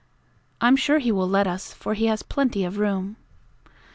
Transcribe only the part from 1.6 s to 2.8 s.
for he has plenty of